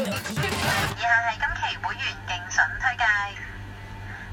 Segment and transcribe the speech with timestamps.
[0.00, 3.04] 以下係今期會員勁筍推介，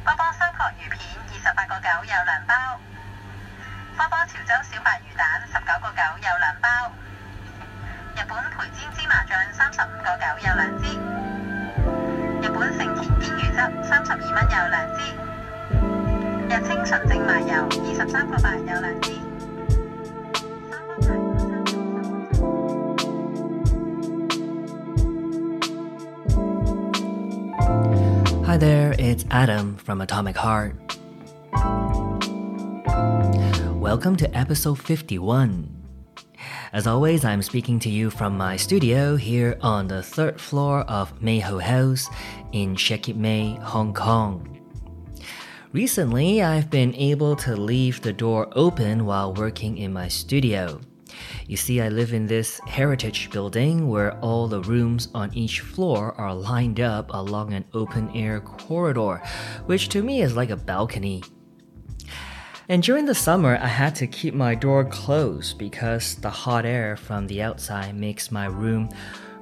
[0.05, 2.53] 波波收穫魚片二十八個九有兩包，
[3.97, 6.67] 波波潮州小白魚蛋十九個九有兩包，
[8.15, 10.85] 日本培煎芝麻醬三十五個九有兩支，
[12.41, 14.99] 日本成田堅魚汁三十二蚊有兩支，
[16.49, 19.16] 日清純正麻油二十三個八有兩支。
[28.48, 30.74] Hi there, it's Adam from Atomic Heart.
[33.74, 35.68] Welcome to episode 51.
[36.72, 41.20] As always, I'm speaking to you from my studio here on the third floor of
[41.20, 42.08] Mei Ho House
[42.52, 44.58] in Shek Kip Mei, Hong Kong.
[45.74, 50.80] Recently, I've been able to leave the door open while working in my studio.
[51.48, 56.14] You see, I live in this heritage building where all the rooms on each floor
[56.20, 59.22] are lined up along an open air corridor,
[59.64, 61.24] which to me is like a balcony.
[62.68, 66.98] And during the summer, I had to keep my door closed because the hot air
[66.98, 68.90] from the outside makes my room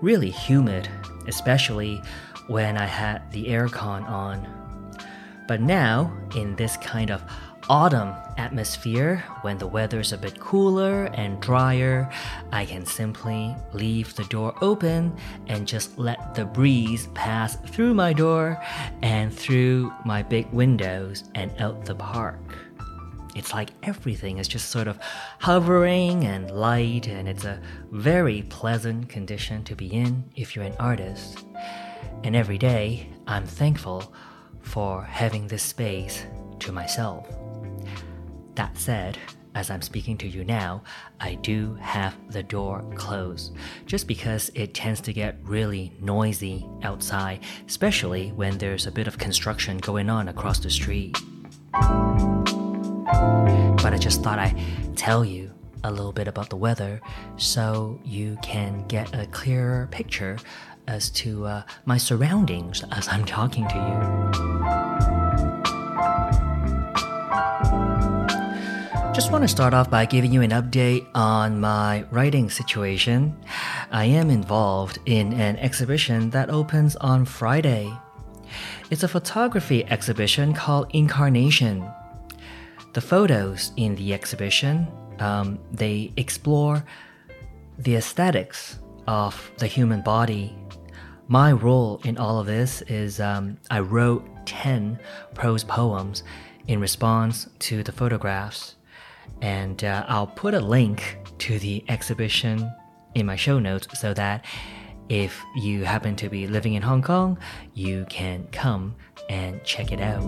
[0.00, 0.88] really humid,
[1.26, 2.00] especially
[2.46, 4.46] when I had the aircon on.
[5.48, 7.24] But now, in this kind of
[7.68, 12.10] autumn atmosphere, when the weather's a bit cooler and drier,
[12.52, 18.12] I can simply leave the door open and just let the breeze pass through my
[18.12, 18.62] door
[19.02, 22.40] and through my big windows and out the park.
[23.34, 24.98] It's like everything is just sort of
[25.40, 30.76] hovering and light, and it's a very pleasant condition to be in if you're an
[30.78, 31.44] artist.
[32.24, 34.12] And every day, I'm thankful
[34.62, 36.24] for having this space
[36.60, 37.45] to myself.
[38.56, 39.18] That said,
[39.54, 40.82] as I'm speaking to you now,
[41.20, 43.54] I do have the door closed,
[43.84, 49.18] just because it tends to get really noisy outside, especially when there's a bit of
[49.18, 51.18] construction going on across the street.
[53.82, 54.58] But I just thought I'd
[54.96, 55.52] tell you
[55.84, 57.00] a little bit about the weather
[57.36, 60.38] so you can get a clearer picture
[60.88, 64.85] as to uh, my surroundings as I'm talking to you.
[69.16, 73.34] Just want to start off by giving you an update on my writing situation.
[73.90, 77.90] I am involved in an exhibition that opens on Friday.
[78.90, 81.90] It's a photography exhibition called Incarnation.
[82.92, 84.86] The photos in the exhibition,
[85.18, 86.84] um, they explore
[87.78, 90.54] the aesthetics of the human body.
[91.26, 95.00] My role in all of this is um, I wrote 10
[95.32, 96.22] prose poems
[96.68, 98.74] in response to the photographs.
[99.42, 102.70] And uh, I'll put a link to the exhibition
[103.14, 104.44] in my show notes so that
[105.08, 107.38] if you happen to be living in Hong Kong,
[107.74, 108.96] you can come
[109.28, 110.22] and check it out.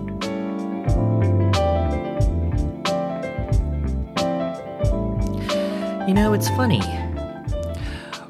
[6.07, 6.81] You know, it's funny.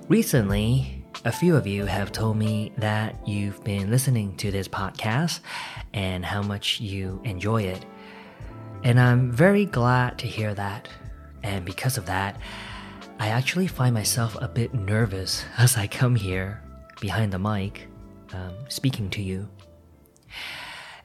[0.09, 5.41] Recently, a few of you have told me that you've been listening to this podcast
[5.93, 7.85] and how much you enjoy it.
[8.83, 10.87] And I'm very glad to hear that.
[11.43, 12.39] And because of that,
[13.19, 16.61] I actually find myself a bit nervous as I come here
[17.01, 17.87] behind the mic
[18.33, 19.47] um, speaking to you.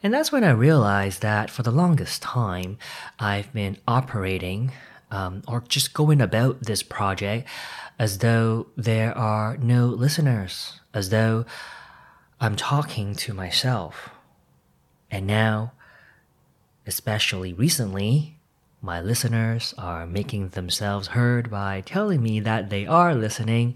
[0.03, 2.77] And that's when I realized that for the longest time,
[3.19, 4.71] I've been operating
[5.11, 7.47] um, or just going about this project
[7.97, 11.45] as though there are no listeners, as though
[12.39, 14.09] I'm talking to myself.
[15.09, 15.71] And now,
[16.85, 18.37] especially recently,
[18.81, 23.75] my listeners are making themselves heard by telling me that they are listening.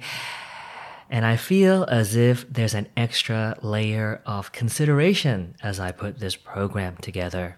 [1.10, 6.36] And I feel as if there's an extra layer of consideration as I put this
[6.36, 7.58] program together.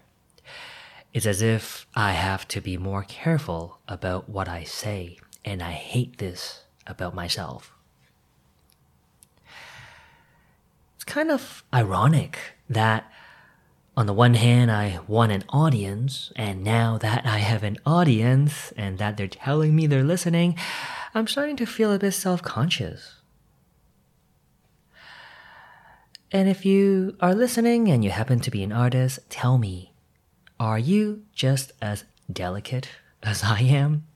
[1.12, 5.72] It's as if I have to be more careful about what I say, and I
[5.72, 7.74] hate this about myself.
[10.96, 12.38] It's kind of ironic
[12.70, 13.11] that
[13.96, 18.72] on the one hand, I want an audience, and now that I have an audience
[18.76, 20.56] and that they're telling me they're listening,
[21.14, 23.16] I'm starting to feel a bit self conscious.
[26.30, 29.92] And if you are listening and you happen to be an artist, tell me,
[30.58, 32.88] are you just as delicate
[33.22, 34.06] as I am?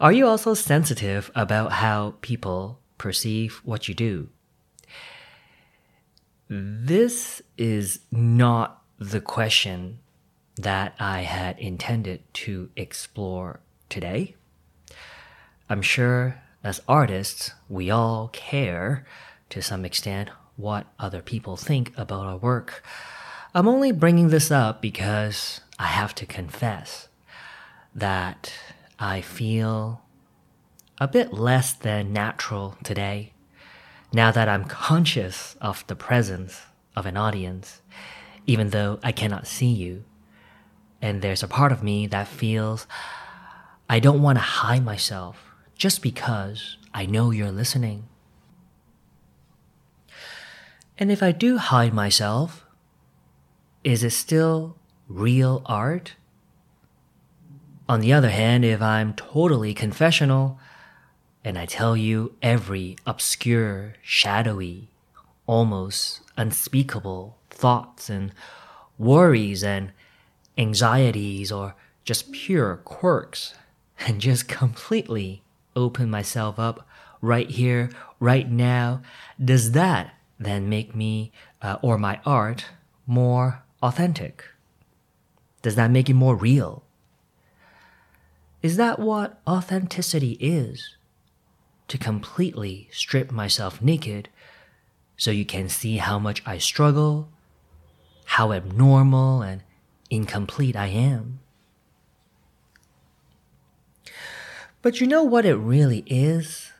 [0.00, 4.30] Are you also sensitive about how people perceive what you do?
[6.50, 9.98] This is not the question
[10.56, 13.60] that I had intended to explore
[13.90, 14.34] today.
[15.68, 19.06] I'm sure as artists, we all care
[19.50, 22.82] to some extent, what other people think about our work.
[23.54, 27.08] I'm only bringing this up because I have to confess
[27.94, 28.52] that
[28.98, 30.02] I feel
[30.98, 33.32] a bit less than natural today
[34.12, 36.62] now that I'm conscious of the presence
[36.96, 37.82] of an audience,
[38.46, 40.04] even though I cannot see you.
[41.00, 42.86] And there's a part of me that feels
[43.88, 45.44] I don't want to hide myself
[45.76, 48.08] just because I know you're listening.
[50.98, 52.66] And if I do hide myself,
[53.84, 54.76] is it still
[55.06, 56.14] real art?
[57.88, 60.58] On the other hand, if I'm totally confessional
[61.44, 64.88] and I tell you every obscure, shadowy,
[65.46, 68.32] almost unspeakable thoughts and
[68.98, 69.92] worries and
[70.56, 71.74] anxieties or
[72.04, 73.54] just pure quirks
[74.06, 75.42] and just completely
[75.74, 76.86] open myself up
[77.20, 77.90] right here,
[78.20, 79.02] right now,
[79.42, 81.32] does that then make me
[81.62, 82.66] uh, or my art
[83.06, 84.44] more authentic?
[85.62, 86.84] Does that make it more real?
[88.62, 90.96] Is that what authenticity is?
[91.88, 94.28] To completely strip myself naked
[95.16, 97.28] so you can see how much I struggle,
[98.24, 99.62] how abnormal and
[100.10, 101.40] incomplete I am.
[104.80, 106.72] But you know what it really is?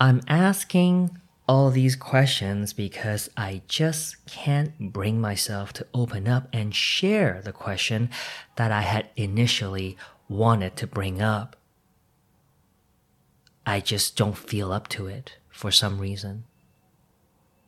[0.00, 1.18] I'm asking
[1.48, 7.52] all these questions because I just can't bring myself to open up and share the
[7.52, 8.10] question
[8.56, 9.96] that I had initially
[10.28, 11.55] wanted to bring up.
[13.66, 16.44] I just don't feel up to it for some reason.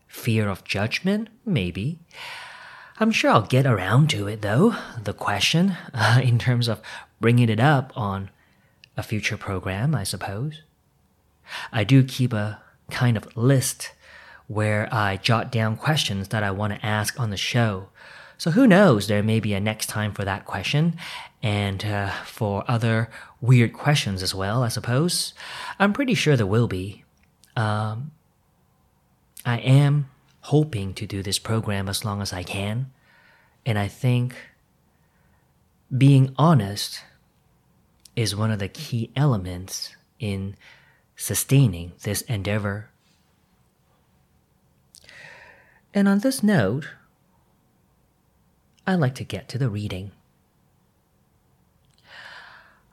[0.07, 1.29] Fear of judgment?
[1.45, 1.99] Maybe.
[3.01, 6.81] I'm sure I'll get around to it though, the question, uh, in terms of
[7.21, 8.31] bringing it up on
[8.97, 10.63] a future program, I suppose.
[11.73, 12.61] I do keep a
[12.91, 13.93] kind of list
[14.47, 17.89] where I jot down questions that I want to ask on the show.
[18.39, 20.97] So who knows, there may be a next time for that question
[21.43, 25.35] and uh, for other weird questions as well, I suppose.
[25.79, 27.05] I'm pretty sure there will be.
[27.57, 28.13] Um,
[29.45, 30.09] I am
[30.43, 32.91] hoping to do this program as long as I can.
[33.65, 34.35] And I think
[35.97, 37.03] being honest
[38.17, 40.57] is one of the key elements in
[41.17, 42.91] sustaining this endeavor.
[45.95, 46.89] And on this note,
[48.87, 50.13] I'd like to get to the reading.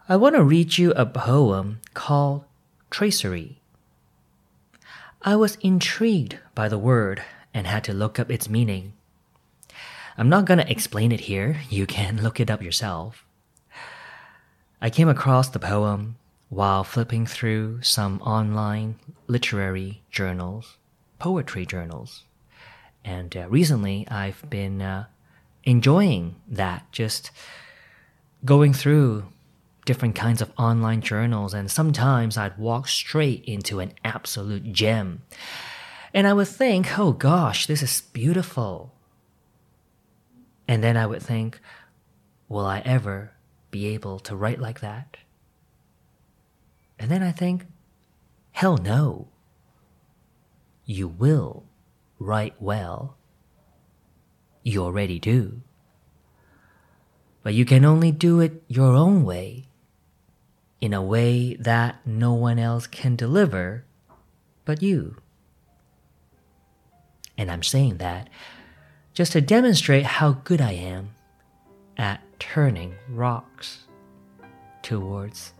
[0.07, 2.43] I want to read you a poem called
[2.91, 3.55] Tracery.
[5.23, 7.23] I was intrigued by the word
[7.55, 8.93] and had to look up its meaning.
[10.15, 13.25] I'm not going to explain it here, you can look it up yourself.
[14.79, 16.17] I came across the poem
[16.49, 20.77] while flipping through some online literary journals,
[21.17, 22.25] poetry journals.
[23.03, 25.05] And uh, recently I've been uh,
[25.63, 27.31] enjoying that, just
[28.45, 29.25] going through
[29.85, 35.21] different kinds of online journals, and sometimes I'd walk straight into an absolute gem.
[36.13, 38.93] And I would think, oh gosh, this is beautiful.
[40.67, 41.59] And then I would think,
[42.49, 43.31] will I ever
[43.69, 45.17] be able to write like that?
[46.97, 47.65] And then I think,
[48.53, 49.27] hell no.
[50.85, 51.65] You will
[52.19, 53.17] write well.
[54.63, 55.61] You already do.
[57.43, 59.64] But you can only do it your own way,
[60.85, 63.83] in a way that no one else can deliver
[64.65, 65.15] but you.
[67.39, 68.29] And I'm saying that
[69.11, 71.15] just to demonstrate how good I am
[71.97, 73.87] at turning rocks
[74.83, 75.55] towards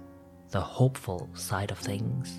[0.51, 2.31] the hopeful side of things.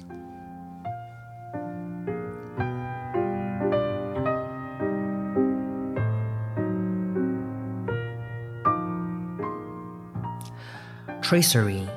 [11.20, 11.90] Tracery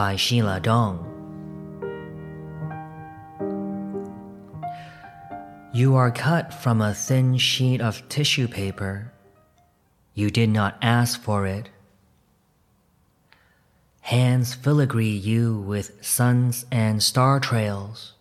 [0.00, 0.96] by Sheila Dong.
[5.74, 9.12] You are cut from a thin sheet of tissue paper.
[10.14, 11.68] You did not ask for it.
[14.00, 18.14] Hands filigree you with suns and star trails.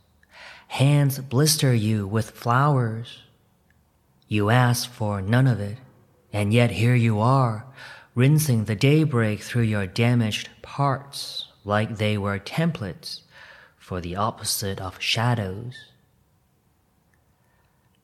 [0.67, 3.19] Hands blister you with flowers.
[4.27, 5.77] You asked for none of it,
[6.33, 7.65] and yet here you are,
[8.15, 13.21] rinsing the daybreak through your damaged parts like they were templates
[13.77, 15.75] for the opposite of shadows.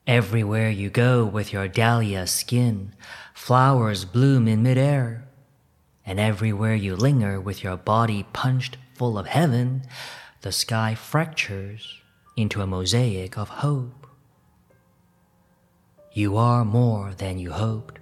[0.08, 2.94] Everywhere you go with your dahlia skin,
[3.34, 5.28] flowers bloom in midair.
[6.06, 9.82] And everywhere you linger with your body punched full of heaven,
[10.42, 12.02] the sky fractures
[12.38, 14.06] into a mosaic of hope.
[16.14, 18.00] You are more than you hoped.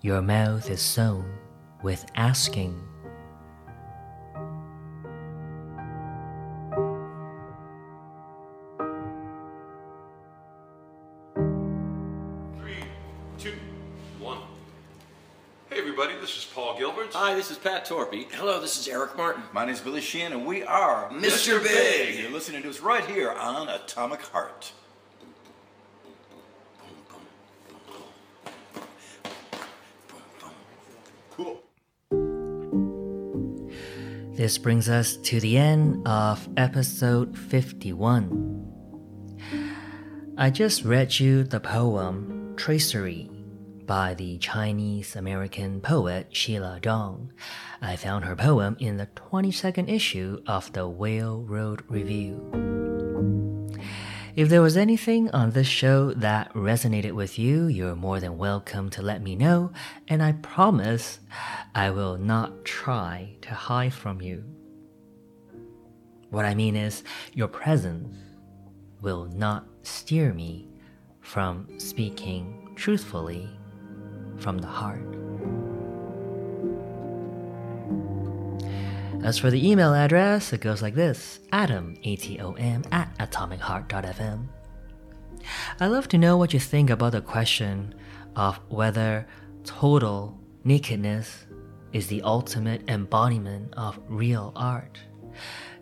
[0.00, 1.30] Your mouth is sown
[1.82, 2.87] with asking.
[17.48, 18.30] This is Pat Torpey.
[18.32, 19.42] Hello, this is Eric Martin.
[19.54, 21.62] My name is Billy Sheehan, and we are Mr.
[21.62, 22.18] Big.
[22.18, 24.70] You're listening to us right here on Atomic Heart.
[31.30, 31.62] Cool.
[34.36, 38.66] This brings us to the end of episode 51.
[40.36, 43.37] I just read you the poem Tracery
[43.88, 47.32] by the Chinese American poet Sheila Dong.
[47.80, 52.38] I found her poem in the 22nd issue of the Whale Road Review.
[54.36, 58.90] If there was anything on this show that resonated with you, you're more than welcome
[58.90, 59.72] to let me know,
[60.06, 61.20] and I promise
[61.74, 64.44] I will not try to hide from you.
[66.28, 67.02] What I mean is,
[67.32, 68.14] your presence
[69.00, 70.68] will not steer me
[71.22, 73.48] from speaking truthfully
[74.38, 75.04] from the heart.
[79.24, 83.16] As for the email address, it goes like this Atom, A T O M, at
[83.18, 84.46] atomicheart.fm.
[85.80, 87.94] I love to know what you think about the question
[88.36, 89.26] of whether
[89.64, 91.46] total nakedness
[91.92, 94.98] is the ultimate embodiment of real art.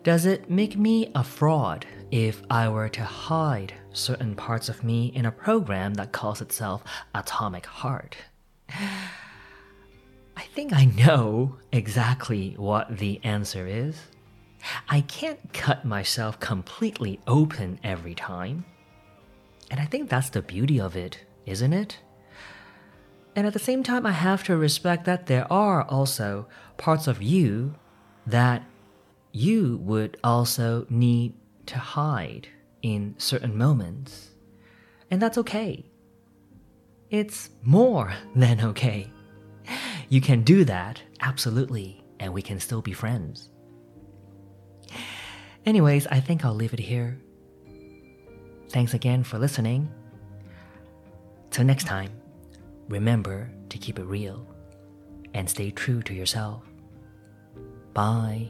[0.03, 5.07] Does it make me a fraud if I were to hide certain parts of me
[5.07, 6.83] in a program that calls itself
[7.13, 8.17] Atomic Heart?
[8.69, 13.99] I think I know exactly what the answer is.
[14.89, 18.65] I can't cut myself completely open every time.
[19.69, 21.99] And I think that's the beauty of it, isn't it?
[23.35, 26.47] And at the same time, I have to respect that there are also
[26.77, 27.75] parts of you
[28.25, 28.63] that
[29.31, 31.35] you would also need
[31.67, 32.47] to hide
[32.81, 34.31] in certain moments.
[35.11, 35.85] And that's okay.
[37.09, 39.09] It's more than okay.
[40.09, 43.49] You can do that, absolutely, and we can still be friends.
[45.65, 47.19] Anyways, I think I'll leave it here.
[48.69, 49.89] Thanks again for listening.
[51.51, 52.11] Till next time,
[52.89, 54.45] remember to keep it real
[55.33, 56.63] and stay true to yourself.
[57.93, 58.49] Bye.